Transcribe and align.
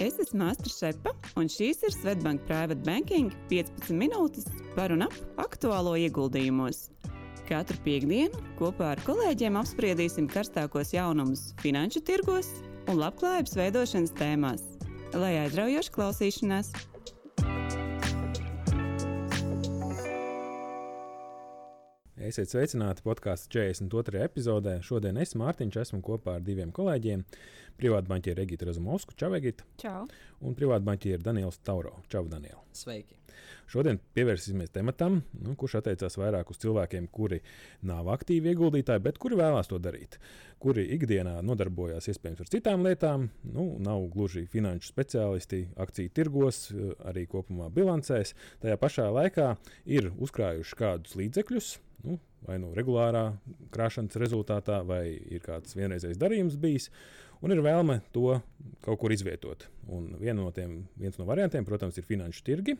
Es 0.00 0.16
esmu 0.16 0.46
Astra 0.48 0.70
Šepa, 0.72 1.12
un 1.36 1.48
šīs 1.52 1.82
ir 1.84 1.92
Svetbank 1.92 2.46
Private 2.48 2.80
Banking 2.86 3.34
15 3.50 3.92
minūtes 3.92 4.46
par 4.72 4.94
un 4.94 5.04
ap 5.04 5.16
aktuālo 5.42 5.92
ieguldījumos. 6.00 6.86
Katru 7.50 7.76
piekdienu 7.84 8.40
kopā 8.56 8.94
ar 8.94 9.02
kolēģiem 9.04 9.58
apspriedīsim 9.60 10.30
karstākos 10.30 10.94
jaunumus 10.96 11.50
finanšu 11.60 12.00
tirgos 12.08 12.48
un 12.88 12.96
labklājības 13.02 13.58
veidošanas 13.60 14.14
tēmās. 14.16 14.64
Lai 15.12 15.34
aizraujoši 15.42 15.92
klausīšanās! 15.98 16.72
Esiet 22.30 22.52
sveicināti 22.52 23.02
podkāstu 23.02 23.56
42. 23.56 24.20
epizodē. 24.22 24.76
Šodien 24.86 25.16
es, 25.18 25.32
Mārtiņš, 25.40 25.78
esmu 25.80 25.98
kopā 26.06 26.36
ar 26.38 26.44
diviem 26.46 26.70
kolēģiem. 26.70 27.24
Privātbanķieru 27.80 28.44
Egītu 28.44 28.68
Razumovsku, 28.68 29.16
Čau, 29.18 29.32
Egītu. 29.34 29.66
Čau. 29.80 30.04
Un 30.46 30.54
privātbanķieru 30.54 31.24
Danielu 31.26 31.50
Stauro. 31.56 31.96
Čau, 32.12 32.22
Danielu. 32.30 32.60
Sveiki. 32.76 33.18
Šodien 33.72 33.98
pievērsīsimies 34.14 34.70
tematam, 34.70 35.24
nu, 35.42 35.56
kurš 35.58 35.80
attiecās 35.80 36.20
vairāk 36.20 36.54
uz 36.54 36.62
cilvēkiem, 36.62 37.10
kuri 37.10 37.40
nav 37.90 38.12
aktīvi 38.14 38.52
ieguldītāji, 38.52 39.02
bet 39.08 39.18
kuri 39.18 39.40
vēlās 39.40 39.72
to 39.72 39.82
darīt. 39.82 40.20
Kuri 40.62 40.86
ikdienā 41.00 41.34
nodarbojās 41.42 42.12
iespējams 42.12 42.46
ar 42.46 42.54
citām 42.54 42.86
lietām, 42.86 43.28
nu, 43.56 43.72
nav 43.82 44.06
gluži 44.14 44.46
finanšu 44.54 44.92
speciālisti 44.92 45.64
akciju 45.82 46.14
tirgos, 46.14 46.68
arī 47.10 47.26
kopumā 47.30 47.72
bilancēs. 47.74 48.36
Tajā 48.62 48.78
pašā 48.78 49.10
laikā 49.18 49.54
ir 49.98 50.12
uzkrājuši 50.14 50.82
kādus 50.84 51.18
līdzekļus 51.18 51.78
vai 52.46 52.58
nu 52.62 52.72
regulārā 52.76 53.24
krāšanas 53.74 54.18
rezultātā, 54.20 54.80
vai 54.86 55.04
ir 55.12 55.42
kāds 55.44 55.76
vienreizējs 55.76 56.20
darījums 56.20 56.58
bijis, 56.60 56.90
un 57.44 57.54
ir 57.54 57.62
vēlme 57.64 58.00
to 58.14 58.38
kaut 58.84 59.00
kur 59.02 59.14
izvietot. 59.14 59.66
Un 59.88 60.14
no 60.18 60.50
tiem, 60.56 60.84
viens 61.00 61.18
no 61.20 61.28
variantiem, 61.28 61.66
protams, 61.68 61.98
ir 61.98 62.08
finanšu 62.08 62.44
tirgi. 62.46 62.76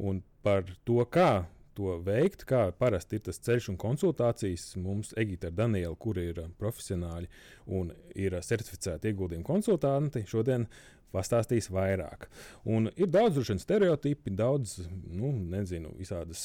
Un 0.00 0.22
par 0.42 0.66
to, 0.86 0.98
kā 1.06 1.44
to 1.74 1.98
veikt, 2.06 2.44
kā 2.48 2.68
parasti 2.78 3.18
ir 3.18 3.24
tas 3.28 3.40
ceļš 3.42 3.70
un 3.72 3.78
konsultācijas. 3.80 4.66
Mums 4.80 5.12
Egīta 5.18 5.50
ar 5.50 5.56
Danielu, 5.58 5.96
kuri 6.00 6.28
ir 6.30 6.40
profesionāļi 6.60 7.30
un 7.78 7.90
ir 8.14 8.36
certificēti 8.46 9.10
ieguldījumu 9.10 9.46
konsultanti, 9.46 10.24
šodien 10.30 10.68
pastāstīs 11.14 11.70
vairāk. 11.72 12.28
Un 12.66 12.90
ir 12.98 13.10
daudz 13.14 13.40
vien 13.40 13.62
stereotipi, 13.62 14.34
daudz, 14.34 14.80
nu, 15.06 15.32
nezinu, 15.54 15.94
visādas 15.98 16.44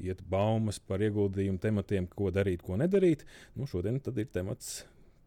iet 0.00 0.22
baumas 0.30 0.80
par 0.80 1.02
ieguldījumu 1.04 1.60
tematiem, 1.62 2.08
ko 2.10 2.30
darīt, 2.34 2.64
ko 2.64 2.78
nedarīt. 2.80 3.26
Nu, 3.58 3.68
šodien 3.70 4.00
ir 4.00 4.28
temats. 4.32 4.84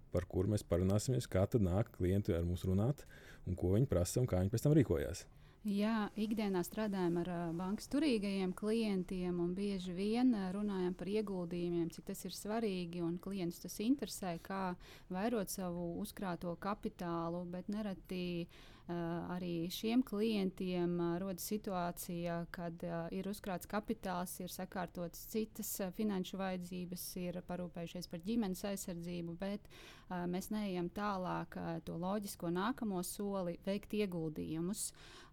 Par 0.07 0.23
kuru 0.25 0.53
mēs 0.53 0.63
parunāsimies, 0.63 1.27
kā 1.27 1.43
tad 1.51 1.65
nāk 1.65 1.91
klienti 1.97 2.33
ar 2.33 2.45
mums 2.47 2.63
runāt, 2.65 3.03
un 3.45 3.59
ko 3.59 3.73
viņi 3.75 3.89
prasa 3.91 4.21
un 4.21 4.29
kā 4.29 4.39
viņi 4.39 4.53
pēc 4.53 4.63
tam 4.63 4.75
rīkojas. 4.77 5.25
Jā, 5.67 6.05
ikdienā 6.15 6.61
strādājam 6.63 7.17
ar 7.19 7.29
uh, 7.33 7.39
bankas 7.57 7.89
turīgajiem 7.91 8.53
klientiem 8.55 9.41
un 9.43 9.49
bieži 9.57 9.91
vien 9.91 10.29
uh, 10.31 10.45
runājam 10.55 10.93
par 10.95 11.09
ieguldījumiem, 11.11 11.89
cik 11.91 12.05
tas 12.07 12.23
ir 12.23 12.35
svarīgi 12.35 13.01
un 13.03 13.17
klientus 13.19 13.65
tas 13.65 13.75
interesē, 13.83 14.37
kā 14.45 14.77
vairot 15.11 15.51
savu 15.51 15.89
uzkrāto 15.99 16.53
kapitālu, 16.63 17.43
bet 17.51 17.67
nereti 17.73 18.47
arī 18.87 19.67
šiem 19.73 20.03
klientiem 20.07 20.93
uh, 20.99 21.17
rodas 21.19 21.47
situācija, 21.51 22.37
kad 22.55 22.83
uh, 22.87 23.09
ir 23.11 23.27
uzkrāts 23.27 23.67
kapitāls, 23.67 24.37
ir 24.39 24.53
sakārtotas 24.53 25.25
citas 25.31 25.73
finanšu 25.97 26.39
vajadzības, 26.39 27.05
ir 27.19 27.41
parūpējušies 27.49 28.07
par 28.07 28.23
ģimenes 28.23 28.63
aizsardzību, 28.71 29.37
bet 29.39 29.67
mēs 30.07 30.47
neejam 30.55 30.87
tālāk 30.95 31.57
to 31.83 31.97
loģisko 31.99 32.47
nākamo 32.55 33.01
soli, 33.03 33.57
veikt 33.65 33.91
ieguldījumus. 33.97 34.85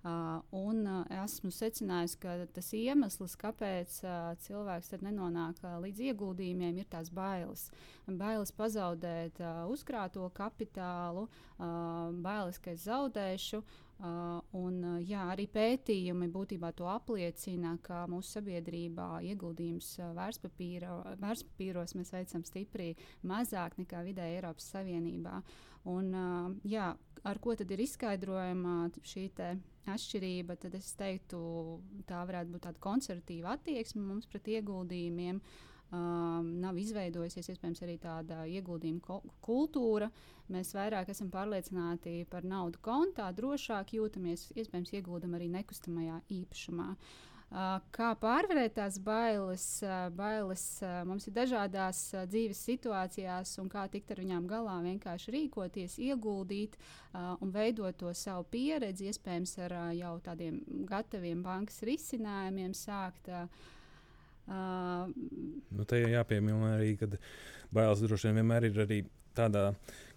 Un 0.04 0.80
esmu 1.22 1.48
secinājusi, 1.54 2.18
ka 2.20 2.32
tas 2.52 2.66
iemesls, 2.76 3.36
kāpēc 3.40 3.94
cilvēks 4.44 4.90
nenonāk 5.00 5.62
līdz 5.84 6.02
ieguldījumiem, 6.10 6.82
ir 6.82 6.90
tās 6.92 7.08
bailes. 7.14 7.70
Bailes 8.04 8.52
pazaudēt 8.52 9.38
uzkrāto 9.72 10.26
kapitālu, 10.36 11.24
bailes, 12.26 12.58
ka 12.58 12.74
es 12.74 12.84
zaudēšu. 12.84 13.43
Uh, 13.54 14.40
un, 14.58 14.80
jā, 15.06 15.22
arī 15.30 15.46
pētījumi 15.48 16.26
būtībā 16.34 16.72
to 16.76 16.88
apliecina, 16.90 17.76
ka 17.84 18.02
mūsu 18.10 18.40
sabiedrībā 18.40 19.22
ieguldījums 19.30 19.92
vērtspapīros 20.18 21.94
mēs 21.94 22.10
veicam 22.12 22.42
stipri 22.44 22.90
mazāk 23.22 23.78
nekā 23.78 24.02
vidēji 24.04 24.40
Eiropas 24.40 24.66
Savienībā. 24.74 25.38
Un, 25.94 26.10
jā, 26.66 26.88
ar 27.22 27.40
ko 27.44 27.54
tad 27.54 27.70
ir 27.70 27.84
izskaidrojama 27.84 28.90
šī 28.98 29.28
atšķirība? 29.94 30.58
Tad 30.58 30.74
es 30.74 30.90
teiktu, 30.98 31.38
tā 32.08 32.24
varētu 32.26 32.50
būt 32.56 32.66
tāda 32.66 32.82
konservatīva 32.82 33.54
attieksme 33.54 34.02
mums 34.02 34.26
pret 34.26 34.50
ieguldījumiem. 34.58 35.38
Uh, 35.38 35.73
um, 35.92 36.48
nav 36.62 36.78
izveidojusies 36.80 37.50
iespējams 37.52 37.82
arī 37.84 37.98
tāda 38.02 38.44
ieguldījuma 38.50 39.20
kultūra. 39.44 40.10
Mēs 40.52 40.74
vairāk 40.76 41.12
esam 41.12 41.30
pārliecināti 41.32 42.22
par 42.30 42.44
naudu 42.46 42.80
kontā, 42.84 43.30
drošāk 43.32 43.94
jūtamies, 43.98 44.50
iespējams, 44.56 44.96
ieguldam 44.96 45.36
arī 45.38 45.48
nekustamajā 45.52 46.20
īpašumā. 46.40 46.90
Uh, 47.54 47.76
kā 47.94 48.08
pārvarēt 48.18 48.72
tās 48.74 48.96
bailes? 48.98 49.64
Uh, 49.84 50.08
bailes 50.16 50.62
uh, 50.82 51.04
mums 51.06 51.28
ir 51.28 51.36
dažādās 51.36 52.00
uh, 52.16 52.24
dzīves 52.26 52.62
situācijās, 52.66 53.52
un 53.62 53.68
kā 53.70 53.84
tikt 53.92 54.10
ar 54.10 54.22
viņām 54.24 54.48
galā, 54.50 54.80
vienkārši 54.82 55.34
rīkoties, 55.36 55.94
ieguldīt 56.02 56.74
uh, 56.80 57.36
un 57.44 57.52
veidot 57.54 57.94
to 58.00 58.10
savu 58.16 58.48
pieredzi, 58.50 59.06
iespējams, 59.12 59.54
ar 59.68 59.76
uh, 59.76 59.86
jau 59.94 60.16
tādiem 60.24 60.58
gataviem 60.88 61.44
bankas 61.46 61.84
risinājumiem 61.86 62.74
sākt. 62.74 63.30
Uh, 63.30 63.70
Uh, 64.44 65.08
nu, 65.72 65.86
te 65.88 66.02
jāpiemina 66.02 66.74
arī, 66.74 66.94
ka 67.00 67.08
bailes 67.72 68.02
droši 68.04 68.28
vien 68.28 68.42
vienmēr 68.42 68.68
ir 68.68 68.82
arī 68.84 68.98
tādā 69.34 69.70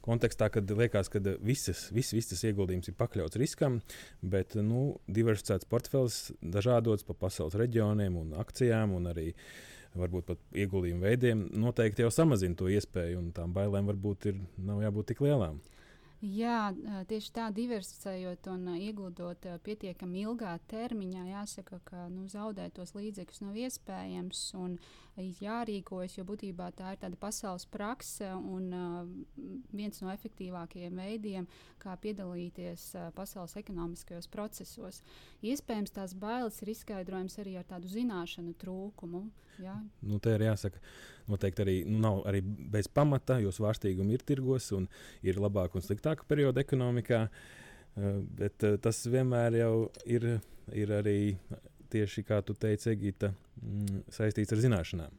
kontekstā, 0.06 0.50
kad 0.54 0.70
liekas, 0.72 1.10
ka 1.12 1.22
visas, 1.44 1.88
viss 1.96 2.32
tas 2.32 2.44
ieguldījums 2.48 2.92
ir 2.92 2.98
pakļauts 3.00 3.40
riskam, 3.40 3.80
bet 4.22 4.56
nu, 4.60 5.00
diversificēts 5.08 5.68
portfels 5.70 6.20
dažādos 6.42 7.08
pa 7.08 7.16
pasaules 7.18 7.58
reģioniem 7.60 8.20
un 8.20 8.36
akcijām 8.40 8.96
un 8.98 9.10
arī 9.12 9.32
varbūt 9.98 10.28
pat 10.28 10.44
ieguldījumu 10.54 11.04
veidiem 11.08 11.48
noteikti 11.58 12.06
jau 12.06 12.12
samazina 12.14 12.56
to 12.60 12.70
iespēju, 12.72 13.20
un 13.20 13.32
tām 13.36 13.56
bailēm 13.56 13.90
varbūt 13.90 14.30
ir, 14.32 14.40
nav 14.62 14.84
jābūt 14.86 15.14
tik 15.14 15.24
lielām. 15.26 15.60
Jā, 16.18 16.72
tieši 17.06 17.30
tā, 17.30 17.44
diversificējot 17.54 18.48
un 18.50 18.72
ieguldot 18.74 19.44
pietiekami 19.62 20.24
ilgā 20.26 20.56
termiņā, 20.66 21.28
jāsaka, 21.30 21.78
ka 21.86 22.08
nu, 22.10 22.24
zaudēt 22.32 22.74
tos 22.74 22.96
līdzekļus 22.98 23.44
nav 23.44 23.60
iespējams 23.62 24.42
un 24.58 24.80
jārīkojas, 25.22 26.18
jo 26.18 26.26
būtībā 26.26 26.72
tā 26.74 26.96
ir 26.96 27.02
tāda 27.04 27.20
pasaules 27.22 27.68
prakse 27.70 28.32
un 28.34 28.74
viens 29.70 30.02
no 30.02 30.10
efektīvākajiem 30.10 30.98
veidiem, 30.98 31.48
kā 31.78 31.94
piedalīties 32.02 32.90
pasaules 33.14 33.54
ekonomiskajos 33.62 34.26
procesos. 34.34 35.04
Iespējams, 35.46 35.94
tās 35.94 36.18
bailes 36.18 36.58
ir 36.64 36.74
izskaidrojams 36.74 37.38
arī 37.46 37.60
ar 37.62 37.70
tādu 37.70 37.94
zināšanu 37.94 38.58
trūkumu. 38.58 39.28
Jā. 39.64 39.76
Nu, 40.06 40.20
te 40.24 40.34
ir 40.36 40.46
jāsaka, 40.46 40.82
noteikti 41.32 41.64
arī 41.64 41.78
nu, 41.88 42.00
nav 42.04 42.22
arī 42.30 42.42
bez 42.44 42.88
pamata, 42.88 43.40
jo 43.44 43.54
svārstīgumi 43.54 44.18
ir 44.18 44.26
tirgos 44.28 44.72
un 44.78 44.88
ir 45.26 45.40
labāk 45.42 45.76
un 45.76 45.82
sliktāk 45.84 45.98
sliktāka 45.98 46.30
perioda 46.30 46.62
ekonomikā. 46.62 47.28
Eh, 47.98 48.20
bet 48.38 48.64
eh, 48.64 48.78
tas 48.78 49.00
vienmēr 49.10 49.58
ir, 50.06 50.28
ir 50.74 50.92
arī 50.94 51.38
tieši 51.90 52.24
kā 52.28 52.42
tu 52.46 52.54
teici, 52.54 52.92
Egita, 52.92 53.32
mm, 53.62 54.04
saistīts 54.14 54.54
ar 54.54 54.62
zināšanām. 54.62 55.16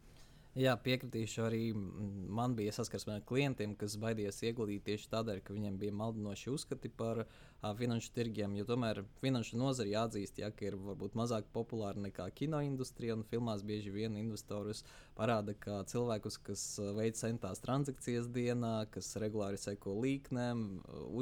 Jā, 0.58 0.72
piekritīšu. 0.82 1.42
Arī 1.46 1.60
man 1.74 2.56
bija 2.58 2.72
saskarsme 2.74 3.18
ar 3.18 3.26
klientiem, 3.28 3.76
kas 3.78 3.94
baidījās 4.02 4.40
ieguldīt 4.48 4.88
tieši 4.88 5.06
tādēļ, 5.12 5.42
ka 5.46 5.54
viņiem 5.54 5.76
bija 5.78 5.94
maldinoši 5.94 6.50
uzskati 6.50 6.90
par 6.90 7.20
uh, 7.22 7.68
finanšu 7.78 8.10
tirgiem. 8.16 8.56
Jo 8.58 8.64
tomēr 8.66 9.04
finanšu 9.22 9.58
nozare 9.60 9.92
jāatzīst, 9.92 10.40
ja, 10.42 10.48
ka 10.50 10.66
ir 10.66 10.76
varbūt 10.82 11.14
mazāk 11.18 11.46
populāra 11.54 12.02
nekā 12.02 12.26
kino 12.34 12.58
industrija. 12.66 13.14
Un 13.14 13.22
filmās 13.30 13.62
bieži 13.62 13.92
vien 13.94 14.16
investorus 14.18 14.82
parāda 15.14 15.54
kā 15.54 15.78
cilvēkus, 15.92 16.40
kas 16.48 16.64
veic 16.96 17.20
centās 17.20 17.62
transakcijas 17.62 18.26
dienā, 18.34 18.88
kas 18.90 19.12
regulāri 19.22 19.60
seko 19.62 19.94
līknēm, 20.02 20.64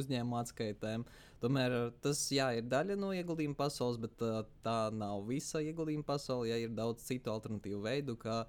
uzņēmuma 0.00 0.46
atskaitēm. 0.46 1.05
Tomēr 1.43 1.75
tas 2.00 2.22
jā, 2.32 2.55
ir 2.56 2.70
daļa 2.72 2.96
no 2.96 3.12
ieguldījuma 3.12 3.58
pasaules, 3.58 4.00
bet 4.00 4.25
uh, 4.25 4.46
tā 4.64 4.87
nav 4.96 5.28
visa 5.28 5.61
ieguldījuma 5.61 6.08
pasaule. 6.08 6.49
Ja 6.49 6.56
ir 6.56 6.72
daudz 6.72 7.05
citu 7.05 7.34
alternatīvu 7.34 7.82
veidu, 7.84 8.16
kā 8.16 8.46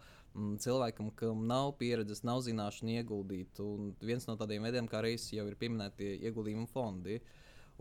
cilvēkam, 0.63 1.11
kam 1.17 1.45
nav 1.49 1.73
pieredzes, 1.81 2.23
nav 2.27 2.43
zināšanu 2.45 2.95
ieguldīt. 2.99 3.59
Un 3.63 3.91
viens 4.01 4.27
no 4.29 4.37
tādiem 4.39 4.67
veidiem, 4.67 4.89
kā 4.89 5.01
reizes 5.05 5.33
jau 5.35 5.47
ir 5.49 5.57
pieminēti 5.59 6.15
ieguldījumu 6.29 6.69
fondi. 6.71 7.19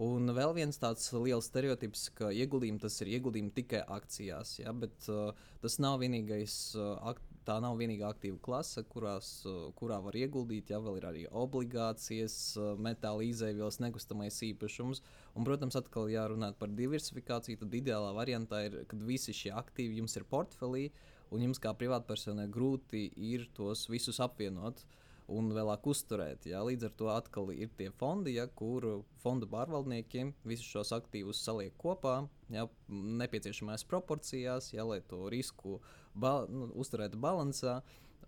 Un 0.03 0.29
vēl 0.37 0.53
viens 0.59 0.77
tāds 0.77 1.09
liels 1.17 1.47
stereotips, 1.49 2.11
ka 2.19 2.29
ieguldījumi 2.29 2.83
tas 2.83 2.99
ir 3.01 3.15
ieguldījumi 3.17 3.55
tikai 3.57 3.81
akcijās, 3.97 4.59
ja? 4.61 4.75
bet 4.77 5.09
uh, 5.09 5.31
tas 5.63 5.79
nav 5.81 6.03
vienīgais 6.03 6.57
uh, 6.77 7.15
tā 7.47 7.57
nav 7.63 7.79
vienīgā 7.79 8.09
aktīva 8.11 8.39
klase, 8.43 8.83
kurās, 8.91 9.31
kurā 9.79 9.99
var 10.03 10.17
ieguldīt. 10.19 10.73
Jā, 10.73 10.81
vēl 10.83 10.99
ir 11.01 11.07
arī 11.11 11.25
obligācijas, 11.31 12.37
metāla 12.83 13.27
izēvielas, 13.27 13.79
nekustamais 13.85 14.41
īpašums. 14.49 15.03
Un, 15.37 15.47
protams, 15.47 15.79
atkal 15.79 16.11
jārunā 16.11 16.53
par 16.59 16.73
diversifikāciju. 16.75 17.61
Tad 17.63 17.77
ideālā 17.79 18.13
variantā 18.17 18.65
ir, 18.67 18.81
kad 18.91 19.05
visi 19.07 19.35
šie 19.37 19.55
aktīvi 19.57 20.01
jums 20.01 20.19
ir 20.19 20.27
portfelī, 20.31 20.89
un 21.35 21.47
jums 21.47 21.61
kā 21.63 21.73
privātpersonai 21.77 22.47
grūti 22.53 23.09
ir 23.17 23.49
tos 23.57 23.87
visus 23.93 24.21
apvienot. 24.23 24.85
Un 25.27 25.49
vēlāk 25.51 25.83
uzturēt. 25.91 26.45
Jā. 26.47 26.61
Līdz 26.63 26.87
ar 26.87 26.93
to 26.95 27.09
atkal 27.11 27.49
ir 27.51 27.73
tie 27.75 27.89
fondi, 27.99 28.37
ja, 28.37 28.45
kur 28.47 28.85
fondu 29.19 29.49
pārvaldniekiem 29.51 30.31
visus 30.47 30.69
šos 30.71 30.93
aktīvus 30.95 31.41
saliek 31.43 31.75
kopā, 31.83 32.21
ja, 32.55 32.69
nepieciešamās 32.87 33.83
proporcijās, 33.91 34.71
ja, 34.71 34.87
lai 34.87 35.01
to 35.11 35.25
risku 35.35 35.81
ba 36.15 36.45
nu, 36.47 36.71
uzturētu 36.79 37.19
balansā. 37.19 37.81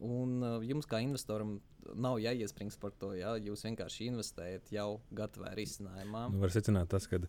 Un 0.03 0.43
jums, 0.67 0.91
kā 0.91 0.99
investoram, 1.03 1.61
nav 1.95 2.19
jāiesprings 2.23 2.79
par 2.83 2.93
to. 2.99 3.13
Ja? 3.19 3.37
Jūs 3.39 3.65
vienkārši 3.67 4.11
investējat 4.13 4.75
jau 4.75 4.99
gatavā 5.15 5.55
risinājumā. 5.59 6.29
Nu, 6.35 6.43
var 6.43 6.55
secināt, 6.55 6.91
tas, 6.93 7.07
ka 7.11 7.23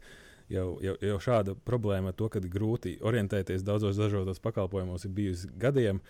jau, 0.53 0.67
jau, 0.83 0.95
jau 1.03 1.19
šāda 1.23 1.55
problēma 1.67 2.11
ar 2.11 2.17
to, 2.17 2.29
ka 2.31 2.41
grūti 2.43 2.97
orientēties 3.05 3.65
daudzos 3.65 3.99
dažādos 3.99 4.41
pakalpojumos, 4.43 5.05
ir 5.05 5.15
bijusi 5.15 5.51
gadiem. 5.59 6.01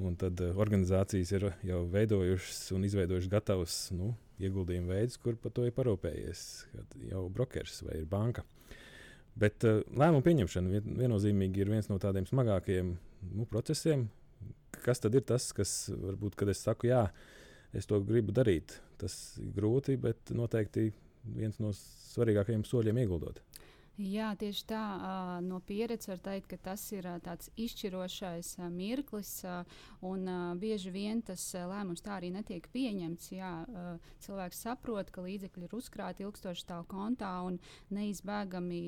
Un 0.00 0.14
tad 0.16 0.38
uh, 0.40 0.54
organizācijas 0.56 1.30
ir 1.34 1.44
jau 1.66 1.82
veidojušas 1.92 2.70
un 2.72 2.86
izveidojušas 2.88 3.28
gatavus 3.28 3.74
nu, 3.92 4.14
ieguldījumu 4.40 4.94
veidus, 4.94 5.18
kur 5.20 5.36
par 5.36 5.52
to 5.52 5.66
ir 5.68 5.74
parūpējies 5.76 6.44
jau 7.10 7.26
brokers 7.28 7.82
vai 7.84 7.98
banka. 8.08 8.46
Bet 9.36 9.66
uh, 9.68 9.82
lēmumu 9.92 10.24
pieņemšana 10.24 10.72
vien, 10.72 10.96
viennozīmīgi 11.02 11.60
ir 11.60 11.74
viens 11.74 11.90
no 11.92 11.98
tādiem 12.00 12.24
smagākajiem 12.30 12.94
nu, 13.34 13.46
procesiem. 13.50 14.08
Kas 14.80 15.02
tad 15.04 15.18
ir 15.18 15.26
tas, 15.28 15.50
kas 15.52 15.74
varbūt, 15.92 16.38
kad 16.38 16.48
es 16.48 16.64
saku, 16.64 16.88
jā, 16.88 17.04
es 17.76 17.90
to 17.90 18.00
gribu 18.00 18.32
darīt, 18.32 18.78
tas 19.02 19.18
ir 19.42 19.52
grūti, 19.52 19.98
bet 20.00 20.32
noteikti 20.32 20.88
viens 21.36 21.60
no 21.60 21.74
svarīgākajiem 21.76 22.64
soļiem 22.64 23.04
ieguldot. 23.04 23.42
Jā, 23.98 24.30
tieši 24.38 24.62
tā. 24.64 24.82
No 25.44 25.58
pieredzes 25.60 26.08
var 26.08 26.20
teikt, 26.24 26.46
ka 26.48 26.56
tas 26.70 26.80
ir 26.94 27.04
tāds 27.20 27.50
izšķirošais 27.60 28.54
mirklis, 28.72 29.32
un 30.06 30.30
bieži 30.56 30.92
vien 30.94 31.20
tas 31.20 31.42
lēmums 31.52 32.00
tā 32.00 32.14
arī 32.16 32.30
netiek 32.32 32.64
pieņemts. 32.72 33.26
Jā, 33.34 33.50
cilvēks 34.24 34.62
saprot, 34.64 35.10
ka 35.12 35.20
līdzekļi 35.26 35.68
ir 35.68 35.76
uzkrāti 35.76 36.24
ilgstoši 36.24 36.64
tā 36.70 36.78
kontā, 36.88 37.34
un 37.44 37.58
neizbēgami 37.92 38.80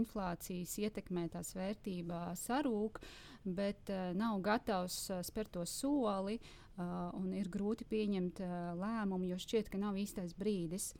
inflācijas 0.00 0.74
ietekmē 0.82 1.28
tās 1.36 1.54
vērtībā 1.54 2.32
sarūk, 2.40 2.98
bet 3.44 3.92
nav 4.18 4.40
gatavs 4.42 5.12
spērt 5.28 5.54
to 5.54 5.62
soli, 5.70 6.40
un 6.80 7.30
ir 7.38 7.46
grūti 7.54 7.86
pieņemt 7.86 8.42
lēmumu, 8.82 9.30
jo 9.30 9.38
šķiet, 9.46 9.70
ka 9.70 9.78
nav 9.78 9.94
īstais 10.02 10.34
brīdis. 10.34 10.90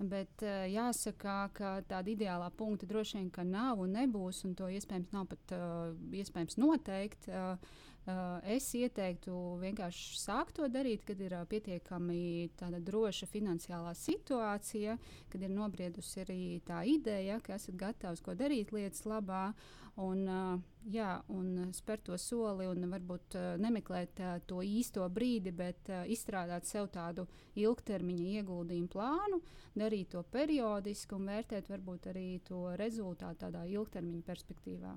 Bet 0.00 0.40
uh, 0.46 0.64
jāsaka, 0.64 1.50
ka 1.52 1.74
tāda 1.84 2.08
ideālā 2.08 2.48
punkta 2.56 2.88
droši 2.88 3.18
vien 3.18 3.50
nav 3.52 3.82
un 3.84 3.92
nebūs, 3.98 4.46
un 4.48 4.54
to 4.56 4.70
iespējams 4.72 5.12
nav 5.12 5.26
pat 5.28 5.52
uh, 5.52 5.92
iespējams 6.16 6.56
noteikt. 6.56 7.28
Uh, 7.28 7.58
uh, 8.08 8.38
es 8.48 8.70
ieteiktu 8.74 9.34
vienkārši 9.60 10.16
sākt 10.22 10.56
to 10.56 10.68
darīt, 10.72 11.04
kad 11.04 11.20
ir 11.20 11.34
uh, 11.36 11.44
pietiekami 11.44 12.48
droša 12.86 13.28
finansiālā 13.28 13.92
situācija, 13.98 14.96
kad 15.28 15.44
ir 15.44 15.52
nobriedusi 15.52 16.24
arī 16.24 16.40
tā 16.64 16.80
ideja, 16.88 17.36
ka 17.44 17.58
esat 17.58 17.76
gatavs 17.76 18.24
ko 18.24 18.32
darīt 18.38 18.72
lietas 18.72 19.04
labā. 19.04 19.50
Un, 20.00 20.20
jā, 20.88 21.08
un 21.34 21.72
spērt 21.76 22.06
to 22.08 22.16
soli 22.20 22.64
un 22.70 22.86
varbūt 22.88 23.34
nemeklēt 23.60 24.22
to 24.48 24.62
īsto 24.64 25.04
brīdi, 25.12 25.52
bet 25.52 25.90
izstrādāt 26.08 26.64
sev 26.68 26.88
tādu 26.94 27.26
ilgtermiņa 27.60 28.28
ieguldījumu 28.40 28.88
plānu, 28.92 29.40
darīt 29.76 30.12
to 30.14 30.22
periodiski 30.32 31.16
un 31.18 31.26
vērtēt 31.28 31.68
varbūt 31.68 32.08
arī 32.14 32.26
to 32.46 32.62
rezultātu 32.80 33.42
tādā 33.44 33.66
ilgtermiņa 33.68 34.24
perspektīvā. 34.24 34.94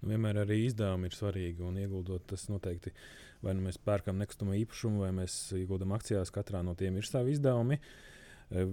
Nu, 0.00 0.10
vienmēr 0.10 0.42
arī 0.42 0.64
izdevumi 0.64 1.10
ir 1.10 1.18
svarīgi 1.18 1.66
un 1.66 1.78
ieguldot 1.78 2.26
tas 2.32 2.48
noteikti. 2.50 2.94
Vai 3.44 3.54
nu 3.56 3.68
mēs 3.68 3.78
pērkam 3.80 4.18
nekustamo 4.20 4.56
īpašumu, 4.58 5.04
vai 5.04 5.12
mēs 5.22 5.36
ieguldam 5.56 5.94
akcijās, 5.96 6.32
katrā 6.34 6.64
no 6.66 6.74
tiem 6.76 6.98
ir 6.98 7.06
savi 7.08 7.36
izdevumi. 7.36 7.78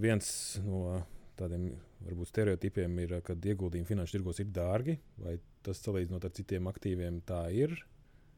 Viens 0.02 0.30
no 0.66 0.98
tādiem 1.38 1.70
varbūt 2.02 2.32
stereotipiem 2.32 2.98
ir, 3.04 3.14
ka 3.24 3.36
ieguldījumi 3.36 3.88
finanšu 3.88 4.16
tirgos 4.16 4.42
ir 4.42 4.50
dārgi, 4.54 4.98
vai 5.22 5.36
tas 5.68 5.84
salīdzinot 5.84 6.24
ar 6.26 6.34
citiem 6.34 6.70
aktīviem 6.70 7.22
tā 7.28 7.44
ir. 7.54 7.76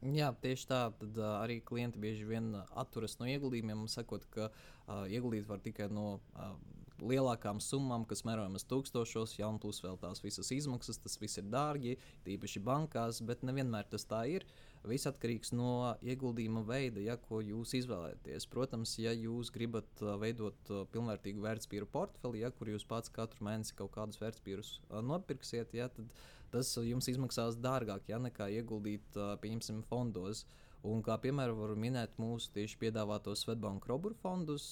Jā, 0.01 0.31
tieši 0.41 0.67
tā. 0.69 0.81
Tad 0.97 1.17
uh, 1.21 1.37
arī 1.39 1.59
klienti 1.65 2.01
bieži 2.01 2.25
vien 2.25 2.53
atturas 2.71 3.19
no 3.21 3.29
ieguldījumiem, 3.29 3.85
sakot, 3.91 4.25
ka 4.33 4.49
uh, 4.49 5.05
ieguldīt 5.09 5.45
var 5.49 5.61
tikai 5.61 5.91
no 5.93 6.07
uh, 6.17 6.55
lielākām 7.01 7.61
summām, 7.61 8.03
kas 8.09 8.25
mērojamas 8.25 8.65
tūkstošos, 8.69 9.37
ja 9.39 9.49
un 9.49 9.61
plus 9.61 9.81
vēl 9.81 9.97
tās 10.01 10.21
visas 10.25 10.51
izmaksas. 10.53 11.01
Tas 11.01 11.17
viss 11.21 11.41
ir 11.41 11.47
dārgi, 11.53 11.95
tīpaši 12.25 12.63
bankās, 12.65 13.21
bet 13.25 13.45
nevienmēr 13.45 13.89
tas 13.93 14.05
tā 14.09 14.25
ir. 14.33 14.45
Uh, 14.45 14.71
Viss 14.89 15.05
atkarīgs 15.05 15.51
no 15.53 15.93
ieguldījuma 16.01 16.63
veida, 16.65 17.01
ja, 17.05 17.15
ko 17.21 17.37
jūs 17.45 17.75
izvēlēties. 17.77 18.47
Protams, 18.49 18.95
ja 18.97 19.11
jūs 19.13 19.51
gribat 19.53 20.01
uh, 20.01 20.15
veidot 20.21 20.71
uh, 20.73 20.87
pilnvērtīgu 20.93 21.43
vērtspapīru 21.43 21.89
portfeli, 21.93 22.41
ja, 22.41 22.49
kur 22.55 22.71
jūs 22.71 22.87
pats 22.89 23.13
katru 23.13 23.45
mēnesi 23.45 23.77
kaut 23.77 23.93
kādus 23.93 24.17
vērtspapīrus 24.23 24.71
uh, 24.79 25.03
nopirksiet, 25.05 25.75
ja, 25.77 25.85
tad 25.93 26.09
tas 26.53 26.73
jums 26.85 27.07
izmaksās 27.11 27.57
dārgāk 27.61 28.09
ja, 28.11 28.19
nekā 28.21 28.49
ieguldīt, 28.59 29.17
pieņemsim, 29.43 29.81
fondos. 29.89 30.45
Un 30.87 31.03
kā 31.05 31.13
piemēram, 31.21 31.59
varu 31.61 31.75
minēt 31.77 32.15
mūsu 32.17 32.49
tieši 32.55 32.79
piedāvātos 32.81 33.43
Svetbanka 33.45 33.91
roburu 33.91 34.15
fondus, 34.17 34.65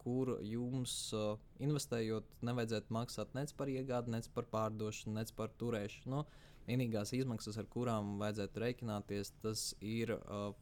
kur 0.00 0.38
jums 0.40 0.94
investējot, 1.60 2.30
nevajadzētu 2.48 2.96
maksāt 2.96 3.34
nec 3.36 3.52
par 3.58 3.68
iegādi, 3.68 4.14
nec 4.14 4.30
par 4.32 4.48
pārdošanu, 4.54 5.18
nec 5.18 5.34
par 5.36 5.52
turēšanu. 5.60 6.14
Nu, 6.14 6.24
Vienīgās 6.70 7.10
izmaksas, 7.16 7.56
ar 7.58 7.66
kurām 7.72 8.14
vajadzētu 8.20 8.60
rēķināties, 8.62 9.32
tas 9.42 9.62
ir 9.82 10.12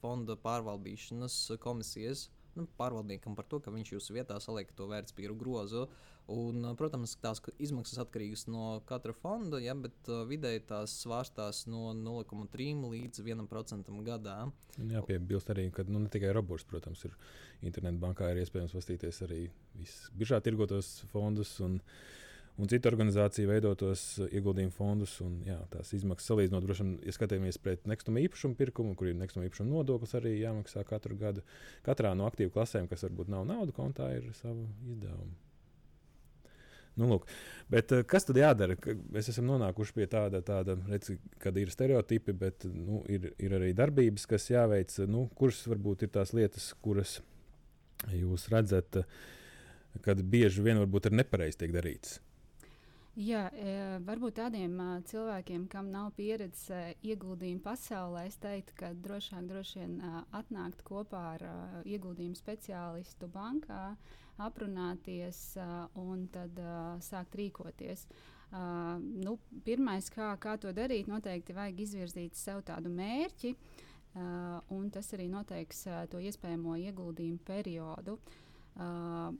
fonda 0.01 0.39
pārvaldīšanas 0.41 1.37
komisijas 1.61 2.29
nu, 2.59 2.67
pārvaldniekam 2.79 3.37
par 3.39 3.47
to, 3.49 3.61
ka 3.65 3.73
viņš 3.75 3.95
jūsu 3.95 4.17
vietā 4.17 4.39
saliek 4.43 4.71
to 4.77 4.89
vērtspapīru 4.91 5.37
grozu. 5.39 5.87
Un, 6.29 6.61
uh, 6.61 6.75
protams, 6.77 7.15
tās 7.23 7.41
izmaksas 7.57 8.03
atkarīgas 8.03 8.45
no 8.53 8.83
katra 8.89 9.15
fonda, 9.17 9.63
ja, 9.65 9.73
bet 9.79 10.11
uh, 10.13 10.27
vidēji 10.29 10.67
tās 10.69 10.99
svārstās 11.05 11.63
no 11.73 11.95
0,3 11.97 12.85
līdz 12.85 13.25
1% 13.25 13.97
gadā. 14.11 14.37
Jā, 14.77 15.03
piebilst 15.09 15.55
arī, 15.55 15.71
ka 15.73 15.87
nu, 15.89 16.03
ne 16.05 16.13
tikai 16.13 16.35
robots, 16.37 16.69
protams, 16.69 17.07
ir 17.09 17.17
internetbankā, 17.71 18.29
ir 18.35 18.45
iespējams 18.45 18.77
pastīties 18.77 19.25
arī 19.25 19.47
visbiežāk 19.81 20.45
tirgotos 20.45 20.99
fondus. 21.15 21.57
Un, 21.65 21.81
uh, 21.81 22.19
un 22.59 22.71
citu 22.71 22.91
organizāciju 22.91 23.51
veidotos 23.53 24.05
uh, 24.19 24.29
ieguldījumu 24.35 24.75
fondus. 24.75 25.15
Un, 25.25 25.41
jā, 25.47 25.59
tās 25.73 25.93
izmaksas 25.97 26.33
salīdzinot, 26.33 26.65
droši 26.67 26.85
vien, 26.85 26.95
ja 27.07 27.15
skatāmies 27.15 27.61
pret 27.63 27.87
nekustamo 27.89 28.23
īpašumu 28.25 28.59
pirkumu, 28.59 28.95
kur 28.99 29.11
ir 29.11 29.19
nekustamo 29.19 29.47
īpašumu 29.47 29.77
nodoklis 29.77 30.17
arī 30.19 30.35
jāmaksā 30.41 30.85
katru 30.89 31.19
gadu. 31.21 31.45
Katrā 31.87 32.15
no 32.19 32.27
aktīvu 32.29 32.53
klasēm, 32.55 32.91
kas 32.91 33.07
varbūt 33.07 33.31
nav 33.35 33.47
naudu 33.49 33.77
kontā, 33.77 34.11
ir 34.19 34.27
sava 34.41 34.67
izdevuma. 34.91 35.37
Nu, 36.99 37.07
lūk. 37.13 37.29
Bet, 37.71 37.95
uh, 37.95 38.03
kas 38.11 38.27
tad 38.27 38.41
jādara? 38.43 38.75
Mēs 39.15 39.31
esam 39.31 39.47
nonākuši 39.53 39.95
pie 39.95 40.11
tāda, 40.11 40.43
tāda 40.43 40.75
redz, 40.91 41.13
kad 41.39 41.57
ir 41.63 41.71
stereotipi, 41.71 42.35
bet 42.35 42.67
nu, 42.67 43.05
ir, 43.07 43.31
ir 43.39 43.55
arī 43.61 43.71
darbības, 43.79 44.27
kas 44.27 44.51
jāveic. 44.51 44.99
Nu, 45.07 45.29
kuras 45.39 45.63
varbūt 45.71 46.09
ir 46.09 46.15
tās 46.19 46.35
lietas, 46.35 46.73
kuras 46.83 47.21
jūs 48.11 48.51
redzat, 48.51 49.05
kad 50.03 50.27
bieži 50.27 50.67
vien 50.67 50.83
varbūt 50.83 51.07
ir 51.07 51.23
nepareizi 51.23 51.63
tiek 51.63 51.75
darītas? 51.75 52.19
Jā, 53.17 53.49
e, 53.51 53.73
varbūt 54.07 54.37
tādiem 54.39 54.77
cilvēkiem, 55.09 55.65
kam 55.73 55.89
nav 55.91 56.13
pieredze 56.15 56.95
ieguldījumu 57.03 57.63
pasaulē, 57.65 58.27
es 58.29 58.37
teiktu, 58.39 58.77
ka 58.79 58.93
drošāk 58.95 59.49
droši 59.49 59.81
vien 59.81 59.97
atnākt 60.37 60.85
kopā 60.87 61.25
ar 61.35 61.45
ieguldījumu 61.89 62.39
speciālistu 62.39 63.27
bankā, 63.35 63.97
aprunāties 64.39 65.41
un 65.99 66.29
tad 66.31 66.61
sākt 67.03 67.35
rīkoties. 67.41 68.07
Nu, 69.27 69.39
Pirmais, 69.67 70.09
kā, 70.15 70.31
kā 70.41 70.55
to 70.61 70.71
darīt, 70.73 71.11
noteikti 71.11 71.57
vajag 71.57 71.83
izvirzīt 71.85 72.39
sev 72.39 72.63
tādu 72.71 72.93
mērķi, 72.93 73.57
un 74.79 74.91
tas 74.95 75.11
arī 75.19 75.27
noteiks 75.33 75.89
to 76.13 76.23
iespējamo 76.23 76.79
ieguldījumu 76.87 77.43
periodu. 77.51 78.15
Uh, 78.15 78.48
Uh, 78.79 79.33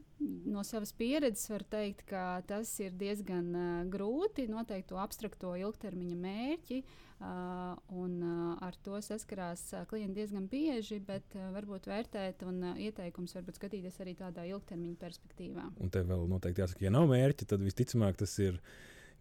no 0.51 0.65
savas 0.67 0.91
pieredzes 0.99 1.47
var 1.53 1.63
teikt, 1.71 2.03
ka 2.11 2.41
tas 2.49 2.73
ir 2.83 2.97
diezgan 2.99 3.53
uh, 3.55 3.67
grūti 3.91 4.49
noteikt 4.51 4.89
to 4.91 4.99
abstrakto 4.99 5.53
ilgtermiņa 5.61 6.17
mērķi, 6.19 6.79
uh, 6.83 7.77
un 7.95 8.17
uh, 8.27 8.57
ar 8.67 8.75
to 8.83 8.99
saskarās 9.05 9.63
uh, 9.77 9.85
klienti 9.91 10.19
diezgan 10.19 10.49
bieži, 10.51 10.99
bet 11.07 11.37
uh, 11.39 11.53
varbūt 11.55 11.87
vērtēt 11.87 12.43
un 12.49 12.59
uh, 12.73 12.81
ieteikums 12.83 13.37
varbūt 13.39 13.61
skatīties 13.61 14.01
arī 14.03 14.17
tādā 14.19 14.47
ilgtermiņa 14.51 14.99
perspektīvā. 15.05 15.69
Un 15.79 15.93
te 15.95 16.03
vēl 16.09 16.27
noteikti 16.31 16.65
jāsaka, 16.65 16.89
ja 16.89 16.95
nav 16.95 17.07
mērķi, 17.13 17.47
tad 17.53 17.63
visticamāk 17.63 18.19
tas 18.19 18.35
ir 18.43 18.59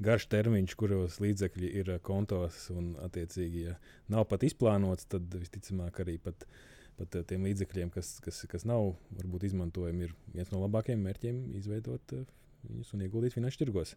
garš 0.02 0.28
termiņš, 0.34 0.74
kuros 0.82 1.20
līdzekļi 1.22 1.70
ir 1.82 1.94
kontos, 2.06 2.68
un, 2.74 2.96
attiecīgi, 3.06 3.68
ja 3.70 3.78
nav 4.14 4.26
pat 4.32 4.46
izplānots, 4.50 5.06
tad 5.14 5.30
visticamāk 5.38 6.02
arī 6.02 6.18
pat 6.22 6.46
pat 6.98 7.20
tiem 7.30 7.46
līdzekļiem, 7.48 7.92
kas, 7.94 8.18
kas, 8.24 8.44
kas 8.50 8.66
nav 8.68 8.94
varbūt 9.20 9.48
izmantojami, 9.50 10.08
ir 10.08 10.16
viens 10.34 10.54
no 10.54 10.62
labākajiem 10.64 11.04
mērķiem 11.08 11.44
izveidot 11.60 12.16
viņus 12.68 12.96
un 12.96 13.06
ieguldīt 13.06 13.38
finanšu 13.38 13.64
tirgos. 13.64 13.96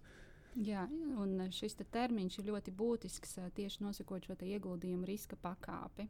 Jā, 0.58 0.82
un 1.22 1.36
šis 1.54 1.76
te 1.78 1.86
termiņš 1.94 2.40
ir 2.40 2.48
ļoti 2.50 2.74
būtisks 2.74 3.36
tieši 3.54 3.84
nosakot 3.84 4.26
šo 4.26 4.34
ieguldījumu 4.42 5.06
riska 5.06 5.38
pakāpi. 5.38 6.08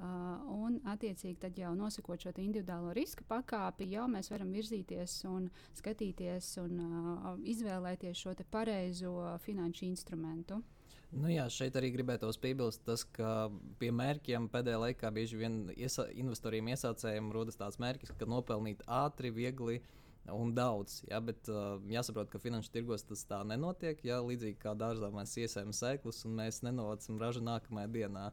Uh, 0.00 0.40
un, 0.56 0.78
attiecīgi, 0.88 1.36
tad 1.42 1.58
jau 1.60 1.74
nosakot 1.76 2.22
šo 2.24 2.30
individuālo 2.40 2.94
riska 2.96 3.24
pakāpi, 3.28 3.90
jau 3.92 4.06
mēs 4.08 4.30
varam 4.32 4.48
virzīties 4.54 5.18
un 5.28 5.50
skatīties 5.76 6.54
un 6.62 6.78
uh, 6.80 7.26
izvēlēties 7.44 8.22
šo 8.22 8.32
pareizo 8.50 9.12
finanšu 9.44 9.84
instrumentu. 9.90 10.62
Nu 11.10 11.30
jā, 11.32 11.48
šeit 11.50 11.74
arī 11.74 11.88
gribētos 11.90 12.38
piebilst, 12.38 12.84
tas, 12.86 13.02
ka 13.02 13.48
pie 13.80 13.90
mērķiem 13.90 14.46
pēdējā 14.52 14.82
laikā 14.84 15.10
bieži 15.14 15.40
vien 15.40 15.56
iesa 15.74 16.06
investoriem 16.14 16.70
iesācējiem 16.70 17.32
rodas 17.34 17.58
tāds 17.58 17.80
mērķis, 17.82 18.14
ka 18.18 18.28
nopelnīt 18.30 18.84
ātri, 18.86 19.32
viegli 19.34 19.80
uh, 19.80 19.88
un 20.28 20.54
daudz. 20.54 21.00
Ja, 21.08 21.20
bet 21.24 21.48
uh, 21.50 21.78
jāsaprot, 21.90 22.30
ka 22.30 22.40
finanšu 22.42 22.72
tirgos 22.74 23.04
tas 23.06 23.24
tā 23.28 23.40
nenotiek. 23.46 24.00
Ja, 24.06 24.20
līdzīgi 24.24 24.58
kā 24.60 24.74
dārzā 24.78 25.10
mēs 25.14 25.36
iesējam 25.40 25.72
sēklas 25.76 26.24
un 26.28 26.36
mēs 26.40 26.62
nenovācam 26.66 27.20
ražu 27.20 27.42
nākamajā 27.44 27.92
dienā. 27.96 28.30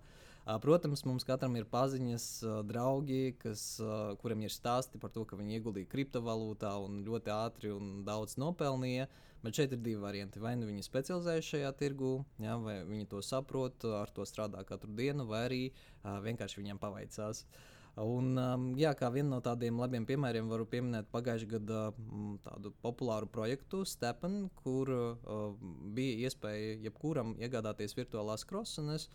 Uh, 0.48 0.56
protams, 0.64 1.04
mums 1.08 1.26
katram 1.28 1.58
ir 1.60 1.68
paziņas, 1.68 2.28
uh, 2.46 2.60
draugi, 2.68 3.36
kas, 3.42 3.66
uh, 3.84 4.14
kuriem 4.22 4.46
ir 4.48 4.54
stāsti 4.54 5.00
par 5.02 5.12
to, 5.16 5.26
ka 5.28 5.40
viņi 5.40 5.60
ieguldīja 5.60 5.92
kriptovalūtā 5.92 6.72
un 6.86 7.02
ļoti 7.08 7.34
ātri 7.36 7.74
un 7.76 8.04
daudz 8.08 8.38
nopelnīja. 8.40 9.10
Bet 9.44 9.60
šeit 9.60 9.74
ir 9.76 9.82
divi 9.86 10.02
varianti. 10.02 10.42
Vai 10.42 10.56
nu 10.58 10.68
viņi 10.70 10.86
specializējas 10.86 11.54
šajā 11.54 11.72
tirgu, 11.78 12.12
ja, 12.42 12.58
vai 12.62 12.80
viņi 12.88 13.10
to 13.12 13.22
saprot, 13.26 13.86
ar 14.00 14.10
to 14.14 14.26
strādā 14.26 14.64
katru 14.68 14.94
dienu, 14.98 15.28
vai 15.30 15.44
arī 15.46 15.64
uh, 15.70 16.18
vienkārši 16.26 16.64
viņiem 16.64 16.82
paveicās. 16.82 17.44
Uh, 17.44 17.78
Un, 17.98 18.36
um, 18.38 18.66
jā, 18.78 18.92
kā 18.94 19.08
vienu 19.10 19.32
no 19.32 19.38
tādiem 19.42 19.80
labiem 19.82 20.04
piemēriem 20.06 20.50
varu 20.52 20.68
pieminēt 20.70 21.08
pagājušā 21.10 21.48
gada 21.56 21.80
um, 21.98 22.36
tādu 22.46 22.70
populāru 22.84 23.26
projektu 23.26 23.82
Stepan, 23.90 24.52
kur 24.60 24.92
uh, 24.94 25.56
bija 25.98 26.28
iespēja 26.28 26.76
jebkuram 26.86 27.34
iegādāties 27.42 27.98
virtuālās 27.98 28.46
krosenes. 28.46 29.08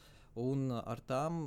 Un 0.42 0.72
ar 0.72 0.98
tām 1.04 1.42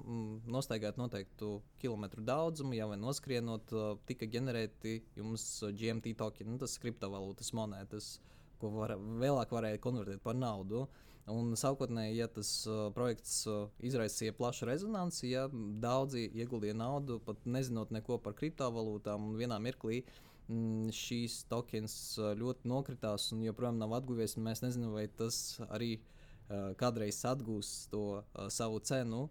nostaigāt 0.48 0.96
noteiktu 1.01 1.58
kilometru 1.82 2.22
daudzumu, 2.24 2.77
jau 2.77 2.88
noskrienot, 3.01 3.74
uh, 3.74 3.98
tika 4.08 4.29
ģenerēti 4.32 5.00
jums 5.17 5.50
GMT 5.75 6.15
tokeni, 6.15 6.53
nu, 6.53 6.62
tas 6.62 6.77
kriptovalūtas 6.79 7.51
monētas, 7.58 8.13
ko 8.62 8.71
var, 8.75 8.95
vēlāk 9.21 9.51
varēja 9.55 9.81
konvertēt 9.83 10.24
par 10.25 10.38
naudu. 10.38 10.85
Un 11.31 11.55
sākotnēji, 11.57 12.19
ja 12.19 12.27
tas 12.29 12.50
uh, 12.69 12.91
projekts 12.93 13.39
uh, 13.50 13.63
izraisīja 13.81 14.35
plašu 14.38 14.67
rezonanci, 14.69 15.31
ja 15.31 15.47
daudzi 15.81 16.27
ieguldīja 16.38 16.75
naudu, 16.77 17.17
pat 17.25 17.47
nezinot 17.50 17.89
neko 17.95 18.19
par 18.21 18.35
kriptovalūtām, 18.38 19.31
un 19.31 19.39
vienā 19.39 19.57
mirklī 19.63 20.03
mm, 20.03 20.91
šīs 20.93 21.39
tokens 21.50 21.95
ļoti 22.38 22.69
nokritās 22.69 23.31
un 23.33 23.41
joprojām 23.47 23.81
nav 23.81 23.97
atguvies. 23.97 24.38
Mēs 24.38 24.62
nezinām, 24.62 24.93
vai 25.00 25.07
tas 25.09 25.57
arī 25.71 25.95
uh, 25.97 26.75
kādreiz 26.77 27.24
atgūs 27.25 27.74
to 27.89 28.05
uh, 28.19 28.45
savu 28.53 28.83
cenu. 28.85 29.25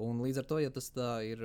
Un 0.00 0.18
līdz 0.24 0.40
ar 0.40 0.46
to, 0.48 0.58
ja 0.62 0.70
tas 0.72 0.86
ir 1.26 1.42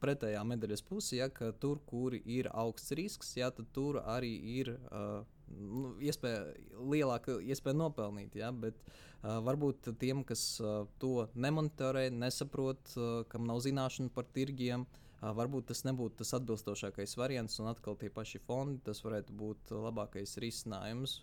pretējā 0.00 0.42
medaļas 0.46 0.84
pusē, 0.86 1.16
ja, 1.18 1.28
tur, 1.58 1.80
kur 1.88 2.14
ir 2.14 2.48
augsts 2.52 2.92
risks, 2.94 3.32
ja, 3.36 3.48
tad 3.50 3.72
tur 3.74 3.98
arī 4.04 4.32
ir 4.60 4.74
uh, 4.76 5.24
nu, 5.58 5.92
iespēja, 6.02 6.44
lielāka 6.78 7.38
iespēja 7.40 7.78
nopelnīt. 7.78 8.36
Ja? 8.40 8.52
Bet 8.52 8.78
uh, 8.86 9.38
varbūt 9.44 9.92
tiem, 10.00 10.24
kas 10.28 10.44
uh, 10.62 10.84
to 11.02 11.28
nemonitorē, 11.34 12.08
nesaprot, 12.14 12.96
uh, 12.96 13.22
kam 13.32 13.46
nav 13.48 13.62
zināšanu 13.64 14.12
par 14.14 14.28
tirgiem, 14.34 14.86
uh, 14.86 15.32
varbūt 15.36 15.70
tas 15.70 15.84
nebūtu 15.88 16.22
tas 16.22 16.34
atbilstošākais 16.38 17.16
variants, 17.20 17.58
un 17.62 17.70
atkal 17.72 17.98
tie 18.00 18.10
paši 18.12 18.42
fondi, 18.46 18.80
tas 18.86 19.02
varētu 19.04 19.36
būt 19.38 19.74
labākais 19.76 20.38
risinājums. 20.42 21.20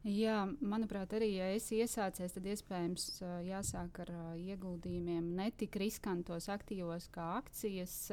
Jā, 0.00 0.46
manuprāt, 0.64 1.12
arī 1.12 1.26
ja 1.34 1.50
es 1.52 1.66
iesācies, 1.76 2.32
tad 2.32 2.46
iespējams 2.48 3.18
jāsāk 3.44 3.98
ar 4.06 4.12
ieguldījumiem 4.40 5.26
ne 5.36 5.50
tik 5.52 5.76
riskantos 5.76 6.48
aktīvos 6.48 7.10
kā 7.12 7.26
akcijas. 7.36 8.08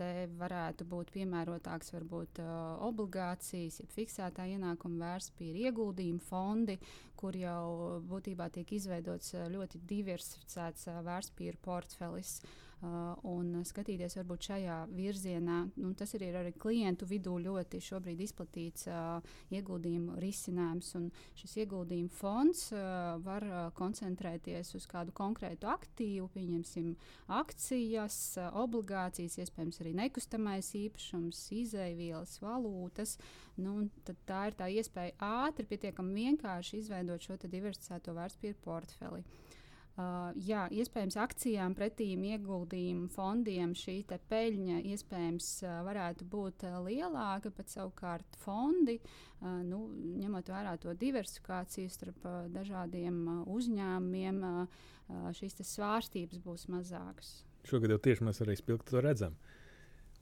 Te 0.00 0.08
varētu 0.40 0.86
būt 0.88 1.12
piemērotāks 1.12 1.92
varbūt 1.92 2.40
obligācijas, 2.88 3.82
ja 3.82 3.92
fiksētā 3.92 4.48
ienākuma 4.54 5.10
vērtspapīra 5.10 5.66
ieguldījuma 5.68 6.24
fondi, 6.24 6.78
kur 7.20 7.36
jau 7.36 8.00
būtībā 8.08 8.48
tiek 8.56 8.72
izveidots 8.72 9.36
ļoti 9.52 9.84
diversificēts 9.92 10.88
vērtspapīra 11.04 11.60
portfelis. 11.68 12.38
Uh, 12.40 12.71
un 12.82 13.62
skatīties 13.66 14.16
varbūt 14.18 14.48
šajā 14.48 14.76
virzienā. 14.90 15.58
Nu, 15.78 15.92
tas 15.98 16.14
ir 16.16 16.24
arī 16.34 16.52
klientu 16.58 17.06
vidū 17.06 17.36
ļoti 17.44 17.78
izplatīts 18.24 18.88
uh, 18.90 19.22
ieguldījumu 19.54 20.18
risinājums. 20.22 20.90
Šis 21.38 21.56
ieguldījumu 21.62 22.10
fonds 22.16 22.64
uh, 22.74 23.20
var 23.22 23.46
uh, 23.46 23.60
koncentrēties 23.78 24.74
uz 24.78 24.88
kādu 24.90 25.14
konkrētu 25.14 25.70
aktīvu, 25.70 26.28
pieņemsim, 26.34 26.90
akcijas, 27.38 28.18
uh, 28.40 28.50
obligācijas, 28.64 29.38
iespējams, 29.44 29.80
arī 29.84 29.94
nekustamais 30.02 30.72
īpašums, 30.82 31.44
izēvielas, 31.62 32.38
valūtas. 32.42 33.16
Nu, 33.62 33.86
tā 34.26 34.46
ir 34.50 34.58
tā 34.58 34.70
iespēja 34.72 35.14
ātri, 35.46 35.68
pietiekami 35.70 36.26
vienkārši 36.26 36.82
izveidot 36.82 37.22
šo 37.22 37.38
diversificēto 37.46 38.14
vērtspapīru 38.16 38.62
portfeli. 38.64 39.22
Uh, 39.22 39.58
Uh, 39.92 40.30
jā, 40.40 40.62
iespējams, 40.72 41.18
akcijām 41.20 41.74
pretīm 41.76 42.22
ieguldījumu 42.24 43.10
fondiem 43.12 43.74
šī 43.76 43.98
peļņa 44.08 44.78
iespējams 44.88 45.48
uh, 45.66 45.82
varētu 45.84 46.24
būt 46.32 46.64
uh, 46.64 46.78
lielāka, 46.86 47.52
bet 47.52 47.68
savukārt 47.68 48.38
fondi, 48.40 48.96
uh, 49.02 49.58
nu, 49.60 49.82
ņemot 50.22 50.48
vērā 50.48 50.78
to 50.80 50.94
diversifikāciju 50.96 51.92
starp 51.92 52.24
uh, 52.24 52.38
dažādiem 52.54 53.20
uh, 53.26 53.42
uzņēmumiem, 53.52 54.40
uh, 54.48 54.88
uh, 55.12 55.28
šīs 55.36 55.60
svārstības 55.74 56.40
būs 56.40 56.70
mazākas. 56.72 57.42
Šogad 57.68 57.92
jau 57.92 58.00
tieši 58.00 58.24
mēs 58.30 58.40
arī 58.46 58.56
spilgti 58.56 58.94
to 58.94 59.04
redzam. 59.04 59.36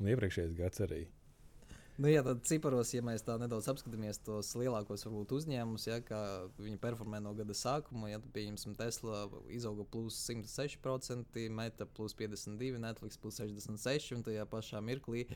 Un 0.00 0.10
iepriekšējais 0.10 0.58
gads 0.58 0.82
arī 0.82 1.04
Nu, 2.00 2.08
jā, 2.08 2.22
tad 2.24 2.38
ciparos, 2.48 2.94
ja 2.94 3.02
mēs 3.04 3.20
tā 3.26 3.34
nedaudz 3.36 3.66
apskatāmies 3.68 4.22
tos 4.24 4.54
lielākos 4.56 5.02
varbūt, 5.04 5.34
uzņēmumus, 5.36 5.82
ja, 5.84 5.98
kā 6.00 6.20
viņi 6.56 6.78
performē 6.80 7.18
no 7.20 7.34
gada 7.36 7.52
sākuma, 7.52 8.08
ja 8.08 8.20
pieņemsim 8.24 8.72
Tesla 8.78 9.26
izauga 9.52 9.84
plus 9.84 10.16
106%, 10.30 11.42
Meta 11.52 11.84
plus 11.84 12.14
52%, 12.16 12.80
Netflix 12.80 13.20
plus 13.20 13.42
66% 13.42 14.16
un 14.16 14.24
tajā 14.24 14.46
pašā 14.48 14.80
mirklī. 14.86 15.26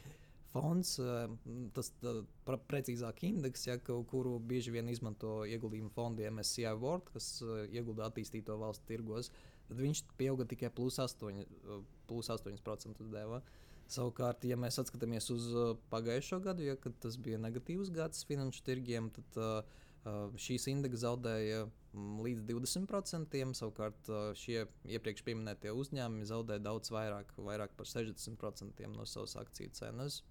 Fonds, 0.54 0.94
eh, 1.02 1.34
tas 1.76 1.92
ir 2.00 2.22
precīzāk 2.70 3.20
indeks, 3.28 3.66
ja, 3.68 3.76
kuru 3.84 4.38
bieži 4.38 4.72
vien 4.72 4.88
izmanto 4.88 5.42
ieguldījumu 5.44 5.92
fondi 5.92 6.24
MSCI 6.30 6.72
World, 6.78 7.10
kas 7.12 7.42
eh, 7.42 7.66
iegulda 7.76 8.08
attīstīto 8.08 8.56
valstu 8.62 8.88
tirgos. 8.88 9.28
Tad 9.68 9.84
viņš 9.84 10.04
pieauga 10.16 10.48
tikai 10.48 10.72
plus 10.72 10.96
8%. 11.02 11.44
Eh, 11.44 11.84
plus 12.08 12.32
8% 12.32 13.04
deva. 13.12 13.42
Uh, 13.44 13.60
Savukārt, 13.90 14.44
ja 14.48 14.56
mēs 14.56 14.78
skatāmies 14.80 15.28
uz 15.34 15.50
uh, 15.52 15.74
pagājušo 15.92 16.40
gadu, 16.44 16.64
ja 16.64 16.76
tas 17.02 17.18
bija 17.20 17.38
negatīvs 17.42 17.92
gads 17.94 18.24
finanšu 18.28 18.64
tirgiem, 18.64 19.10
tad 19.12 19.40
uh, 19.40 19.80
uh 20.08 20.38
šīs 20.40 20.66
indeksa 20.72 21.06
zaudēja 21.06 21.66
mm, 21.66 22.22
līdz 22.24 22.46
20%. 22.48 23.52
Savukārt 23.60 24.10
uh, 24.10 24.30
šie 24.38 24.64
iepriekš 24.88 25.26
minētie 25.28 25.72
uzņēmumi 25.72 26.28
zaudēja 26.28 26.64
daudz 26.64 26.92
vairāk, 26.94 27.36
vairāk 27.36 27.76
par 27.76 27.90
60% 27.90 28.88
no 28.96 29.04
savas 29.04 29.36
akciju 29.44 29.76
cenas. 29.76 30.22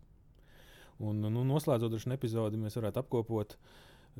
Un, 1.01 1.21
nu, 1.21 1.45
noslēdzot 1.45 1.97
šo 2.01 2.13
epizodi, 2.13 2.59
mēs 2.61 2.77
varētu 2.77 3.01
apkopot, 3.01 3.55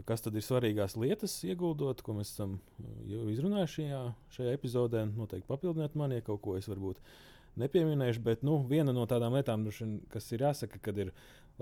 kas 0.10 0.24
tad 0.26 0.38
ir 0.38 0.46
svarīgās 0.46 0.96
lietas, 0.98 1.36
ieguldot, 1.46 2.02
ko 2.06 2.16
mēs 2.18 2.34
esam 2.34 2.58
jau 3.10 3.28
izrunājuši 3.34 3.76
šajā, 3.82 4.02
šajā 4.38 4.56
epizodē. 4.58 5.06
Noteikti 5.14 5.50
papildiniet 5.50 5.98
mani, 6.00 6.22
ja 6.22 6.26
kaut 6.26 6.42
ko 6.46 6.58
es 6.58 6.70
varbūt 6.70 7.02
nepieminējuši, 7.62 8.24
bet 8.26 8.44
nu, 8.48 8.58
viena 8.70 8.96
no 8.96 9.06
tādām 9.10 9.36
lietām, 9.38 9.68
kas 10.14 10.32
ir 10.34 10.46
jāsaka, 10.48 10.82
kad 10.84 10.98
ir, 11.04 11.12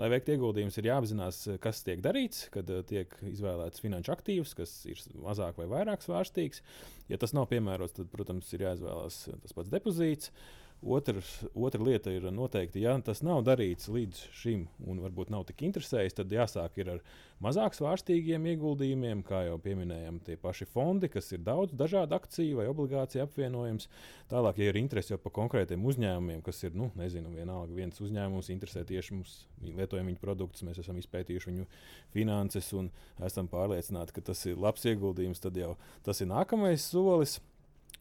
lai 0.00 0.08
veiktu 0.14 0.34
ieguldījumus, 0.36 0.78
ir 0.80 0.88
jāapzinās, 0.88 1.42
kas 1.62 1.82
tiek 1.86 2.00
darīts, 2.04 2.46
kad 2.54 2.70
uh, 2.72 2.80
tiek 2.88 3.12
izvēlēts 3.28 3.84
finanšu 3.84 4.14
aktīvs, 4.14 4.56
kas 4.58 4.72
ir 4.88 5.02
mazāk 5.20 5.60
vai 5.60 5.68
vairāk 5.74 6.04
svārstīgs. 6.04 6.64
Ja 7.12 7.20
tas 7.20 7.36
nav 7.36 7.50
piemērots, 7.52 7.98
tad, 7.98 8.08
protams, 8.14 8.48
ir 8.56 8.66
jāizvēlās 8.68 9.24
tas 9.44 9.56
pats 9.58 9.72
depozīts. 9.72 10.32
Uh, 10.32 10.61
Otrs, 10.82 11.44
otra 11.54 11.78
lieta 11.84 12.10
ir 12.10 12.24
noteikti, 12.34 12.80
ja 12.82 12.96
tas 13.06 13.20
nav 13.22 13.44
darīts 13.46 13.86
līdz 13.86 14.18
šim, 14.34 14.64
un 14.90 14.98
varbūt 15.04 15.28
nav 15.30 15.44
tik 15.46 15.62
interesējis, 15.68 16.16
tad 16.18 16.32
jāsāk 16.34 16.80
ar 16.82 16.98
mazāk 17.42 17.76
svārstīgiem 17.78 18.48
ieguldījumiem, 18.50 19.20
kā 19.26 19.44
jau 19.46 19.60
pieminējām, 19.62 20.18
tie 20.26 20.34
paši 20.42 20.66
fondi, 20.66 21.06
kas 21.12 21.30
ir 21.36 21.44
daudz 21.46 21.76
dažādu 21.78 22.16
akciju 22.18 22.58
vai 22.58 22.66
obligāciju 22.72 23.22
apvienojums. 23.22 23.86
Tālāk, 24.32 24.58
ja 24.58 24.72
ir 24.72 24.80
interese 24.80 25.14
jau 25.14 25.20
par 25.22 25.36
konkrētiem 25.38 25.86
uzņēmumiem, 25.86 26.42
kas 26.42 26.64
ir, 26.66 26.74
nu, 26.74 26.90
nezinu, 26.98 27.30
vienalga 27.36 27.78
viens 27.78 28.02
uzņēmums, 28.02 28.50
interesē 28.50 28.82
tieši 28.88 29.14
mums, 29.20 29.36
lietojam 29.62 30.10
viņu 30.10 30.22
produktus, 30.24 30.66
mēs 30.66 30.82
esam 30.82 30.98
izpētījuši 30.98 31.52
viņu 31.52 31.70
finanses 32.16 32.72
un 32.74 32.90
esam 33.22 33.46
pārliecināti, 33.54 34.18
ka 34.18 34.26
tas 34.32 34.42
ir 34.50 34.58
labs 34.58 34.90
ieguldījums, 34.90 35.46
tad 35.46 35.62
jau 35.62 35.76
tas 36.02 36.26
ir 36.26 36.32
nākamais 36.34 36.90
solis. 36.90 37.38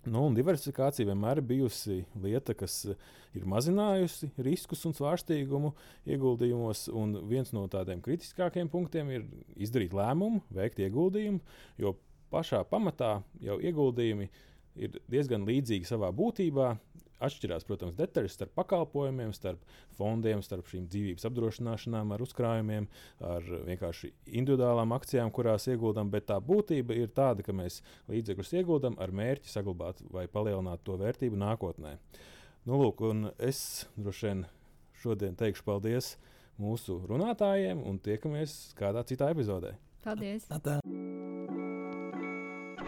Nu, 0.10 0.24
diversifikācija 0.34 1.06
vienmēr 1.12 1.38
ir 1.38 1.46
bijusi 1.46 2.00
lieta, 2.24 2.56
kas 2.58 2.88
ir 3.38 3.44
mazinājusi 3.46 4.32
riskus 4.42 4.82
un 4.90 4.96
svārstīgumu 4.98 5.76
ieguldījumos. 6.10 6.88
Un 6.98 7.20
viens 7.30 7.54
no 7.54 7.68
tādiem 7.70 8.02
kritiskākiem 8.02 8.72
punktiem 8.72 9.12
ir 9.14 9.28
izdarīt 9.62 9.94
lēmumu, 9.94 10.42
veikt 10.58 10.82
ieguldījumu, 10.82 11.44
jo 11.78 11.94
pašā 12.34 12.64
pamatā 12.72 13.20
jau 13.46 13.60
ieguldījumi 13.62 14.32
ir 14.80 15.00
diezgan 15.12 15.46
līdzīgi 15.48 15.90
savā 15.90 16.12
būtībā. 16.16 16.76
Atšķirās, 17.22 17.68
protams, 17.70 17.94
detaļas 18.00 18.34
starp 18.34 18.56
pakalpojumiem, 18.58 19.30
starp 19.38 19.62
fondiem, 19.94 20.40
starp 20.42 20.66
šīm 20.72 20.88
dzīvības 20.90 21.28
apdrošināšanām, 21.30 22.16
ar 22.16 22.24
uzkrājumiem, 22.26 22.88
ar 23.30 23.46
vienkārši 23.68 24.10
individuālām 24.42 24.96
akcijām, 24.98 25.30
kurās 25.30 25.68
ieguldām. 25.70 26.10
Bet 26.10 26.26
tā 26.32 26.40
būtība 26.42 26.98
ir 26.98 27.14
tāda, 27.14 27.46
ka 27.46 27.54
mēs 27.54 27.84
līdzekļus 28.10 28.56
ieguldām 28.64 28.98
ar 28.98 29.14
mērķi 29.14 29.54
saglabāt 29.54 30.02
vai 30.10 30.26
palielināt 30.34 30.82
to 30.88 30.98
vērtību 30.98 31.38
nākotnē. 31.44 31.94
Nu, 32.66 32.82
lūk, 32.82 33.06
es 33.38 33.86
droši 34.02 34.28
vien 34.32 34.44
šodien 35.02 35.38
teikšu 35.38 35.66
paldies 35.68 36.16
mūsu 36.62 37.00
runātājiem 37.10 37.86
un 37.86 38.02
tiekamies 38.02 38.74
kādā 38.78 39.06
citā 39.06 39.30
epizodē. 39.34 39.76
Paldies! 40.02 40.50
Atā. 40.50 40.80